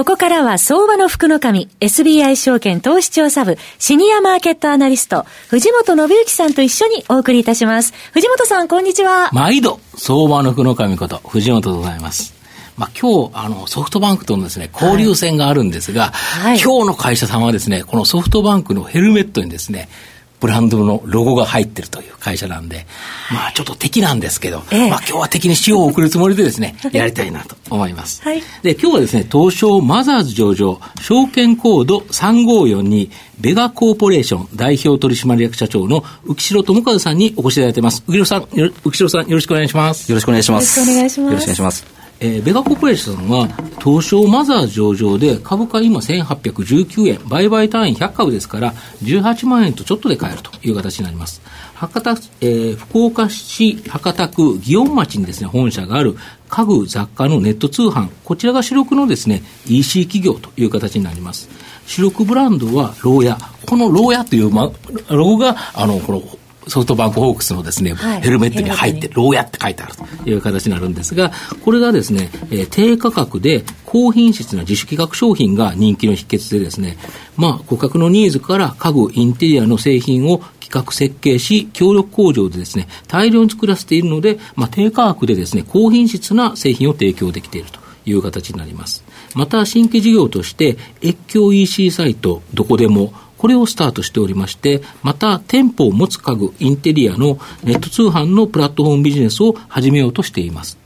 [0.00, 7.92] ここからは相場の福の神、SBI 証券投資調査部、シニアマーケットアナリスト、藤本信之さんと一緒にお送りいたします。
[8.14, 9.28] 藤本さん、こんにちは。
[9.34, 12.32] 毎度、相場の福の神こと、藤本でございます。
[12.78, 19.90] まあ、今日、あの、ソフトバンクとのですね、交流戦があるんですが、はい、今日の会社さんはですね、このソフトバンクのヘルメットにですね、
[20.40, 22.86] ブランドのロゴが入ってるという会社なんで、
[23.32, 28.22] まあちょっと敵なんですけど、ええ、まあ今日は敵に塩を送るつもりでですね、 やりたいなと思います。
[28.22, 38.02] はい、で、今日はですね、東証マザーズ上場、証券コード3542、ベガコーポレーション代表取締役社長の浮城智和さんにお越しいただいてます。
[38.08, 40.10] 浮城さん、浮城さんよろしくお願いします。
[40.10, 40.80] よろしくお願いします。
[40.80, 41.32] よろしくお願いします。
[41.32, 41.99] よろしくお願いします。
[42.22, 43.48] えー、ベガコーポレーションは、
[43.82, 51.40] 東証マザー上場で株価今1819円、売買単位100株ですから、18万円とちょっとで買えるという形になります。
[51.74, 56.14] 博多、えー、福岡市博多区祇園町にですね、本社がある
[56.50, 61.48] 家具雑貨のネット通販、こちらが主力のですね、EC 企業という形になります。
[61.86, 63.38] 主力ブランドはローヤ。
[63.66, 64.70] このローヤという、ま、
[65.08, 66.22] ロゴが、あの、この、
[66.68, 71.32] ソフトバンクホークスのですね、はい、ヘルメットに入って、牢屋って書いてあるという形になるんですが、
[71.64, 76.96] これがですね、えー、低価格で高品質な自主企画商品が人気の秘訣でですね、
[77.36, 87.80] まあ、顧客のニーズから家具、インテリアの製品を企画設計し、協力工場でですね、大量に作らせているので、まあ、低価格でですね、高品質な製品を提供できていると。
[88.06, 89.04] いう形になります。
[89.34, 100.76] また、新規事業として、越境 EC サイト、どこでも、これをスタートしておりまして、また店舗を持つ家具、インテリアのネット通販のプラットフォームビジネスを始めようとしています。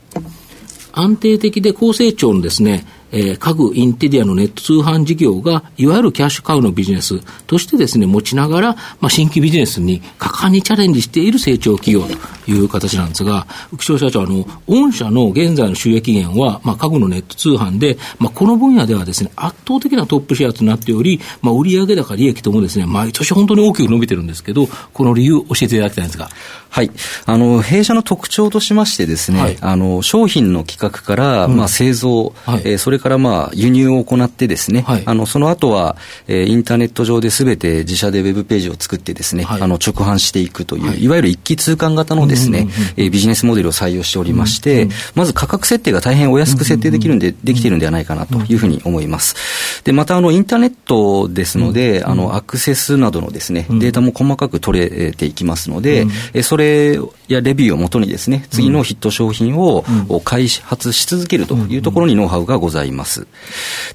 [0.93, 12.05] 安定的で高成長のですね、えー、家具、インテリアのネット通販事業が、いわゆるキャッシュカウのビジネスとしてですね、持ちながら、まあ、新規ビジネスに果敢にチャレンジしている成長企業
[12.45, 26.29] という形なんですが、浮所社長、あの、御社の現在の収益源は、まあ、家具のネット通販で、まあ、この分野ではですね、圧倒的なトップシェアとなっており、まあ、売上高、利益ともですね、毎年本当に大きく伸びてるんですけど、この理由教えていただきたいんですが。
[26.75, 26.91] はい。
[27.25, 35.95] あの、弊社の特徴としましてですね、はい、あの、商品の企画から、うん、まあ、製造、はい、えー、それからまあ、輸入を行ってですね、はい、あの、その後は、
[36.27, 42.67] えー、インターネット上で全て自社でウェブページを作ってですね、はい、あの、直販していくという、はい、いわゆる一気通貫型のですね、
[42.97, 49.83] えー、ビジネスモデルを採用しておりまして、うんうん、まず価格設定が大変お安く設定できるんで、できているんではないかなというふうに思います。
[49.83, 59.83] で、また、あの、インターネットですので、あの、アクセスなどのですね、データも細かく取れていきますので、えそれやレビューをもとにですね、次のヒット商品を
[60.23, 62.94] 開発し続けるというところにノウハウがございます。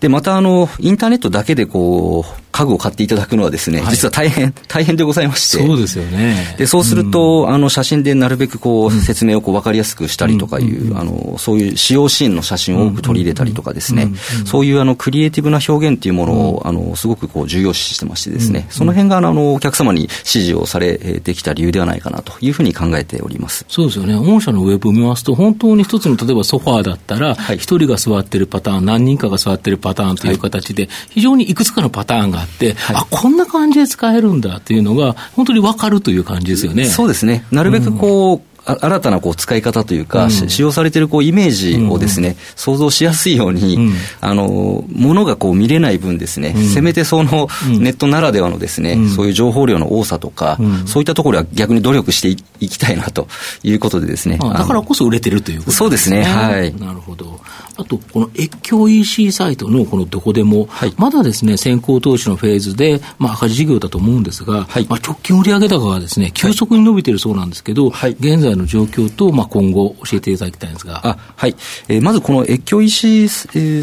[0.01, 5.65] で、またあの、インターネットだけでこう、家具を買っていただくのはですね、実は大変、大変でございまして。
[5.65, 6.57] そうですよね。
[6.59, 14.13] で、そうすると、あの、写真でなるべくこう、説明をこう、わかりやすくしたりとかいう、あの、そういう使用シーンの写真を多く取り入れたりとかですね、
[14.45, 23.65] そういうあの、クリエイティブな表現っていうものを、あの、すごくこう、重要視してましてですね、その辺があの、お客様に支持をされてきた理由ではないかなというふうに考えております。
[23.69, 24.17] そうですよね。
[24.17, 36.85] 御社のウェブを見ますと、本当に一つの、例えばソファーだったら、一、人が座ってるパターン、何人かが座ってるパターンという形で、非常にいくつかのパターンがあって、はい、あ、こんな感じで使えるんだっていうのが、本当に分かるという感じですよね。
[36.85, 37.45] そうですね。
[37.51, 38.50] なるべくこう、うん
[38.81, 52.29] 新たなこう使い方というか、うん、使用されているこうイメージをですね、うん、想像しやすいように、うん、あの、ものがこう見れない分ですね、せめてそのネットならではのですね、そういう情報量の多さとか、そういったところは逆に努力して
[52.61, 53.29] いきたいなと
[53.63, 54.39] いうことでですね。
[54.39, 55.79] だからこそ売れてるということですね。
[55.79, 56.75] そうですね、はい。
[56.77, 57.41] なるほど。
[57.77, 71.01] あと、この越境 EC サイトのこのどこでも、はい、まだですね、先行投資のフェーズで、まあ、赤字事業だと思うんですが、はい、まあ、直近売上高がですね、急速に伸びているそうなんですけど、はい、現在の状況と、まあ、今後教えていただきたいんですが。
[71.07, 71.57] あはい。
[71.89, 73.29] えー、まずこの越境 EC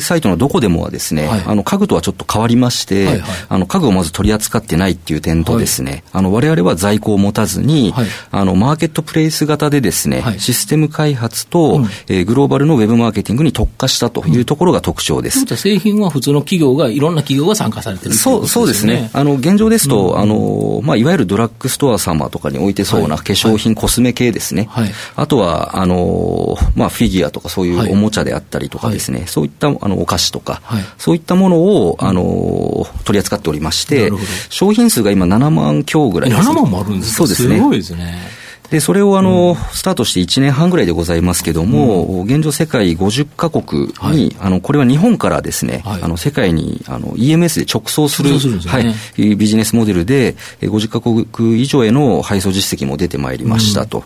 [0.01, 7.93] サイトのどこでもはですね、あの、家具とはちょっと変わりまして、はいはい、あの、家具をまず取り扱ってないっていう点とですね、あの、我々は在庫を持たずに、
[8.31, 15.39] あの、マーケットプレイス型でですね、システム開発と、うん、えー、グローバルのウェブマーケティングに特化したというところが特徴です。
[15.39, 19.09] うん、製品は普通の企業が、いろんな企業が参加されてる、ね、そう、そうですね。
[19.13, 24.56] あの、現状ですと、うん、あの、まあ、いわゆるドラッグストア様とかに置いてそうな化粧品、はい、コスメ系ですね。
[24.65, 30.61] はい、あとは、あの、まあ、フィギュアとかそういうおもちゃであったりとかですね、はい、そういったあのお菓子とか、
[30.97, 34.11] そういったものを、あの、取り扱っておりまして、
[34.49, 36.49] 商品数が今7万強ぐらいです、ね。
[36.49, 37.57] 7万もあるんですかそうですね。
[37.57, 38.36] すごいですね。
[38.69, 48.31] で、それをあの、スタートして1年半ぐらいでございますけども、現状世界50カ国に、あの、これは日本からですね、あの、世界に、あの、EMS で直送する、
[48.67, 54.03] はい、ビジネスモデルで、50カ国以上への配送実績も出てまいりましたと。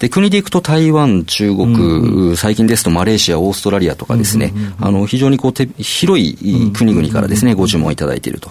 [0.00, 8.50] で、国でいくと台湾、中国、最近ですとマレーシア、オーストラリアとかですね、あの、非常にこう、広い国々からですね、ご注文いただいていると。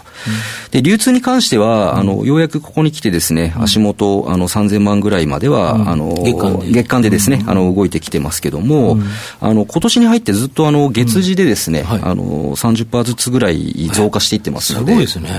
[0.72, 7.10] で、流通に関しては、あの、ようやくここに来てですね、足元、あの、3000万ぐらいまでは、あの、月間で。
[7.10, 8.98] ですね、あの、動いてきてますけども、
[9.42, 14.92] あの、今年に入ってずっとあの、月次でですね、あの、30%ずつぐらい増加していってますので。
[14.92, 15.30] すごいですね。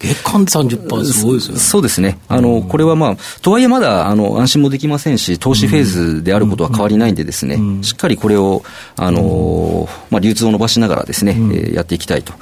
[0.00, 1.60] 月間で30%すごいですよね。
[1.60, 2.18] そうですね。
[2.28, 8.62] あの、これはまあ、とはいえまだ、あの、安心もできませんし、投資フェーズであることは変わりないんでですね、しっかりこれを、
[8.96, 11.36] あの、まあ、流通を伸ばしながらですね、
[11.72, 12.32] やっていきたいと。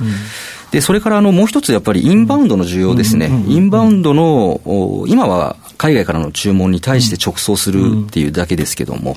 [0.73, 3.31] で、それからあのもう一つやっぱりインバウンドの需要ですね。
[3.47, 4.61] インバウンドの、
[5.06, 9.17] 今は海外からの注文に対して直送するっていうだけですけども、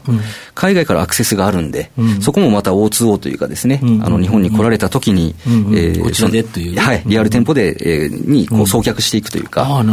[0.56, 1.92] 海外からアクセスがあるんで、
[2.22, 5.36] そこもまた O2O というかですね、あの日本に来られた時に、
[5.76, 6.80] えこちらでという。
[6.80, 9.86] はい、リアル店舗で、えにこう送客していくというか、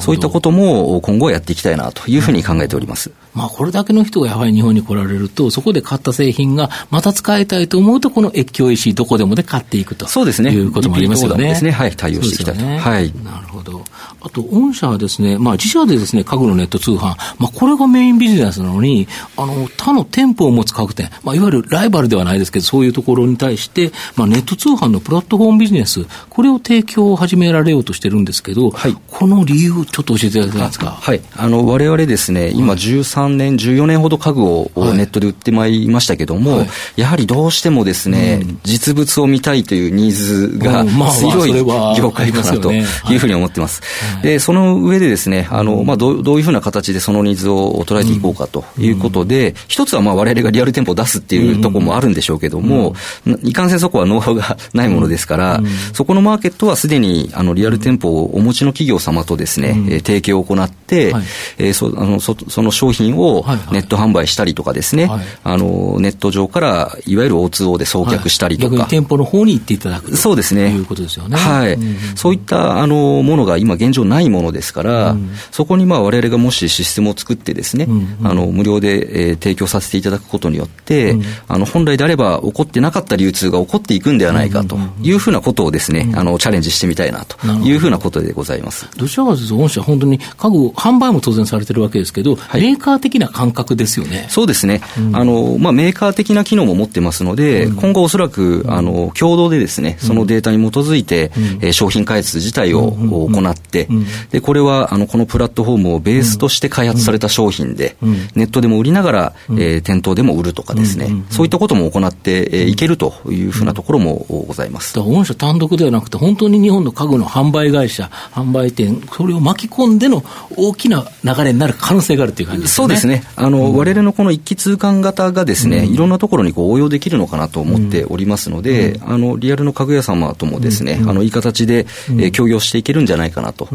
[0.00, 3.12] そういったことも今後やっていきたいなというふうに考えております。
[3.32, 10.50] まあ、これだけの人がやはり日本に来られると、そこで買った製品がまた使いたいと思うと、この越境 EC どこでもで買っていくとそうですね。
[10.50, 11.50] いうこともありますよね。
[11.50, 11.70] ですね。
[11.70, 12.64] はい、対応していきたいと。
[12.64, 13.12] ね、はい。
[13.22, 13.84] なるほど。
[14.20, 30.90] あと、御社はですね、まあ、自社でですね、家具のネット通販、まあ、これがメインビジネスなのに、あの、他の店舗を持つ家具店、まあ、いわゆるライバルではないですけど、そういうところに対して、まあ、ネット通販のプラットフォームビジネス、これを提供を始められようとしてるんですけど、はい、この理由、ちょっと教えていただけますか？
[30.92, 31.20] はい。
[31.36, 41.52] あの、我々ですね、今13年、14年ほど家具をネットで売ってまいりましたけども、はい、やはりどうしてもですね、うん、実物を見たいというニーズが強い
[41.96, 42.80] 業界かなとい
[43.16, 43.82] うふうに思ってます。
[44.22, 52.94] で、その上でですね、あの、まあど、どういうふうな形でそのニーズを捉えていこうかということで、うん、一つはまあ我々がリアル店舗を出すっていうところもあるんでしょうけども、
[53.26, 55.60] うん、いかんせんそこはノウハウが ないものですから、
[55.92, 61.22] そこのマーケットはすでにあのリアル店舗をお持ちの企業様とですね、え提携を行って、はい、
[61.58, 65.18] えー、そあのそその商品をネット販売したりとかですね、はい。
[65.18, 70.70] はい、あのネット上からいわゆる O2O で送客したりとか、店舗の方に行っていただくそうですね。
[70.70, 71.36] いうことですよね。
[71.36, 88.88] はい、うん、そういったあのものが今現状ないものですから、うん、そこにまあ我々がもしシステムを作ってですね、うんうん、あの無料で、えー、提供させていただくことによって、うん、あの本来であれば起こってなかった流通が起こっていくんではないかというふうなことをですね、あのチャレンジしてみたいなというふうなことでございます。
[88.96, 94.26] どちらかというと御社本当に家具販売も当然されてるわけですけど、はい、メーカー的な感覚ですよね。
[94.30, 94.80] そうですね。
[95.12, 103.85] あのまあメーカー的な機能も持ってますので、今後おそらくあの共同でですね、そのデータに基づいて、えー、商品開発自体を行って、
[104.30, 107.96] でこれはあのこのプラットフォームをベースとして開発された商品で、
[108.34, 114.98] ネットでも売りながら、えー、店頭でも売るとかですね、そういったことも行ってえー、いけるというふうなところもございます。
[114.98, 120.24] 御社単独ではなくて、本当に日本の家具の販売会社、販売店、それを巻き込んでの
[120.56, 122.74] 大きな流れになる可能性があるという感じですね。
[122.74, 123.22] そうですね。
[123.36, 133.68] あの、うん、我々のこの一気通貫型がですね、うん、いろんなところにこう応用できるのかなと思っておりますので、うん、あの、リアルの家具屋様ともですね、あの、いい形で、えー、協業していけるんじゃないかなと。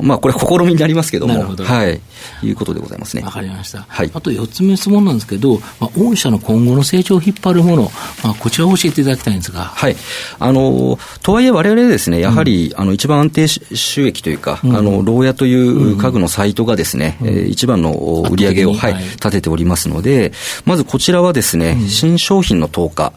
[0.00, 1.64] まあ、これ試みになりますけども、ど。
[1.64, 2.00] はい。
[2.42, 3.22] いうことでございますね。
[3.22, 3.84] わかりました。
[3.88, 4.10] はい。
[4.14, 7.82] あと4つ目質問なんですけど、まあ、御社の今後の成長を引っ張るもの、
[8.22, 9.64] まあ、こちらを教えていただきたいんですが。
[9.64, 9.96] はい。
[10.38, 17.92] あの、とはいえ我々ですね、やはり、あの、一番安定収益というか、あの、牢屋という家具のサイトがですね、え一番の
[18.30, 20.32] 売り上げを、はい、立てておりますので、
[20.64, 23.12] まずこちらはですね、新商品の投下、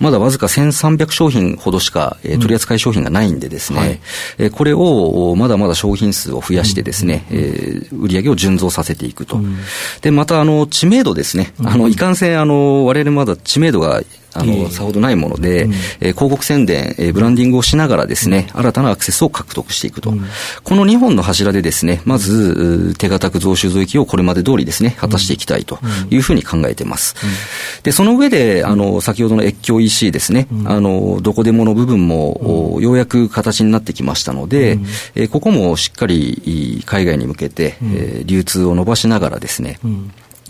[0.00, 4.00] まだわずか1300商品ほどしか、え取り扱い商品がないんでですね、
[4.38, 9.40] えこれをまだまだ商品数を増やしてですね、え売り上げを順増させていくと。
[10.00, 11.52] で、また、あの、知名度ですね。
[11.62, 14.02] あの、いかんせん、あの、我々まだ知名度が
[14.34, 20.10] あの、さほどないもので、うん、えー、広告宣伝、えー、ブランディングをしながらですね、新たなアクセスを獲得していくと。
[20.10, 20.24] うん、
[20.62, 25.78] この2本の柱でですね、まず、手堅く増収増益をこれまで通りですね、果たしていきたいと
[26.10, 27.14] いうふうに考えています。
[27.82, 34.78] で、その上で、あの、先ほどの越境 EC ですね、あの、どこでもの部分も、ようやく形になってきましたので、
[35.14, 39.78] えー、ここもしっかり海外に向けて、えー、流通を伸ばしながらですね、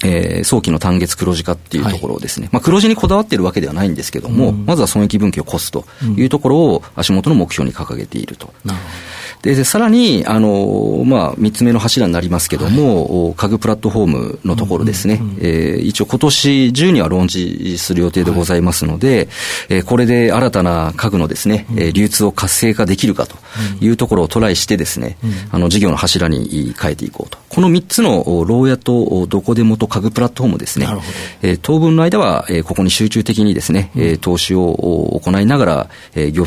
[0.05, 5.85] えー、早期の単月黒字化っていうところをですね、はい、まあ黒字にこだわってるわけではないんですけども、うん、まずは損益分岐を越すと
[6.17, 8.53] いうところを足元の目標に掲げていると。
[8.65, 9.15] なるほど。
[9.45, 19.27] で、さらに、あの、まあ、三つ目の柱になりますけども、はい、家具プラットフォームのところですね、うんうんうん、えー、一応今年中にはローンチする予定でございますので、はい、
[19.69, 23.37] えー、これで新たな家具のですね、うん、流通を活性化できるかと
[23.83, 27.37] いうところをトライしてですね、うん、あの、事業の柱に変えていこうと。
[27.51, 30.87] この三つの、牢屋とどこでもと家具プラットフォームですね、
[31.43, 36.45] えー、当分の間は、えー、ここに集中的にですね、うん、投資を行いながら、えー、業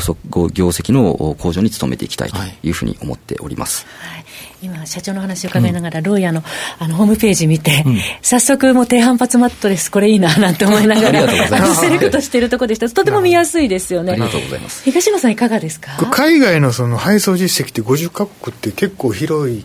[0.50, 2.70] 業績の向上に努めていきたいとい。
[2.70, 3.86] うふうにに思っております。
[4.00, 4.24] はい。
[4.62, 6.42] 今、社長の話を伺いながら、うん、ローヤの
[6.78, 14.12] あのホームページ見て、うん、早速、もう低反発マットレス、これいいななんて思いながら、セレクトしているところでした、とても見やすいですよね。
[14.12, 14.82] ありがとうございます。
[14.84, 15.92] 東野さん、いかがですか？
[16.10, 19.64] 海外のその配送実績って50か国って結構広い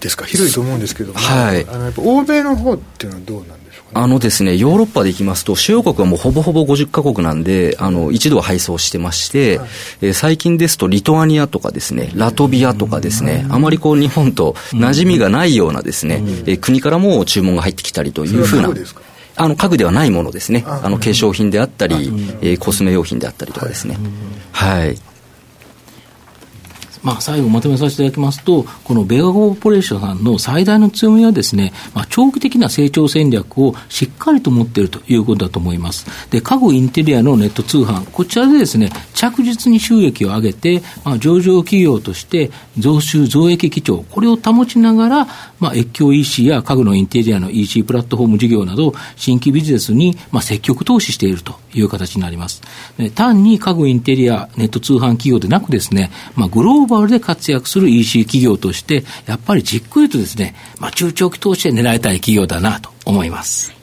[0.00, 3.58] ですか、広いと思うんですけども、はい、あのやっぱ欧米の方っていうのはどうなん
[3.94, 9.68] あのですね、ヨーロッパでいきますと、主要国はもうほぼほぼ50カ国なんで、あの、一度は配送してまして、はい、
[10.02, 18.70] えー、最近ですとリトアニアとかですね、ラトビアとかですね、あまりこう日本と馴染みがないようなですね、えー、国からも注文が入ってきたりというふうな。
[19.40, 23.96] あの家具ではないものですね、あの化粧品であったり、えー、コスメ用品であったりとかですね。
[24.50, 24.98] はい、
[27.02, 36.06] まあ、最後まとめさせていただきますと、このベガコーポレーションさんの最大の強みはですね、まあ、長期的な成長戦略をしっかりと持っているということだと思います。
[36.30, 45.28] で、家具インテリアのネット通販、こちらでですね、着実に収益を上げて、まあ、上場企業として増収増益基調、これを保ちながら、
[45.60, 52.62] まあ、越境 EC や家具のインテリアの EC プラットフォーム事業など、新規ビジネスに、まあ、積極投資しているという形になります。
[53.14, 63.77] 単に家具インテリア、ネット通販企業でなくですね、まあ、グローバルで活躍する EC 企業として、やっぱりじっくりとですね、まあ、中長期投資で狙いたい企業だなと思います。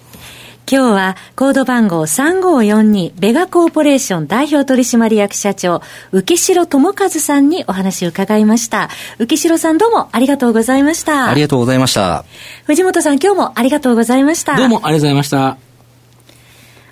[0.68, 8.90] 今日はコード番号3542ベガコーポレーション代表取締役社長浮城智和さんにお話を伺いました。
[9.20, 11.30] 浮城さんどうもありがとうございました。
[11.30, 12.26] ありがとうございました。
[12.66, 14.58] 藤本さん今日もありがとうございました。
[14.58, 15.58] どうもありがとうございました。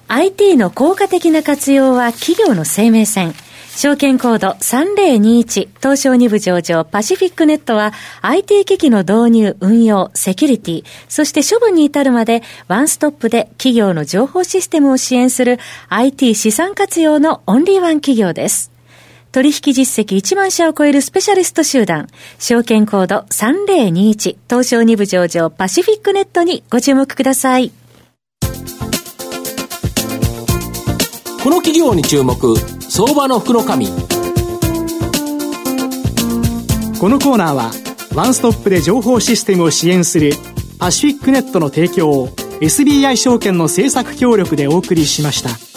[0.08, 3.34] IT の効果的な活用は企業の生命線
[3.76, 18.72] 証券コード3021東証2部上場パシフィックネットは IT 機器の導入、運用、セキュリティ、そして処分に至るまでワンストップで企業の情報システムを支援する IT 資産活用のオンリーワン企業です。
[19.32, 27.72] 取引実績1万社を超えるスペシャリスト集団、証券コード3021東証2部上場パシフィックネットにご注目ください。
[31.44, 32.56] この企業に注目
[32.96, 33.66] 相場の福のこ
[37.10, 37.72] のコーナーは
[38.14, 40.34] ワンストップで情報システムを支援する
[40.78, 42.28] パシフィックネットの提供を
[42.62, 45.73] SBI 証券の政策協力でお送りしました。